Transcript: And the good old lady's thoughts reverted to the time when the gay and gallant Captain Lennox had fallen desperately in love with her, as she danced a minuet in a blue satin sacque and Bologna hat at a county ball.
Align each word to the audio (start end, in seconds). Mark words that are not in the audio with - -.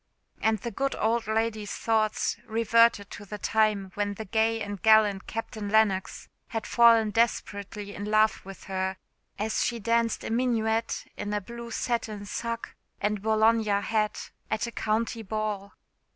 And 0.41 0.57
the 0.57 0.71
good 0.71 0.95
old 0.95 1.27
lady's 1.27 1.75
thoughts 1.75 2.37
reverted 2.47 3.11
to 3.11 3.23
the 3.23 3.37
time 3.37 3.91
when 3.93 4.15
the 4.15 4.25
gay 4.25 4.59
and 4.59 4.81
gallant 4.81 5.27
Captain 5.27 5.69
Lennox 5.69 6.27
had 6.47 6.65
fallen 6.65 7.11
desperately 7.11 7.93
in 7.93 8.05
love 8.05 8.43
with 8.43 8.63
her, 8.63 8.97
as 9.37 9.63
she 9.63 9.77
danced 9.77 10.23
a 10.23 10.31
minuet 10.31 11.05
in 11.17 11.31
a 11.35 11.39
blue 11.39 11.69
satin 11.69 12.25
sacque 12.25 12.75
and 12.99 13.21
Bologna 13.21 13.65
hat 13.79 14.31
at 14.49 14.65
a 14.65 14.71
county 14.71 15.21
ball. 15.21 15.73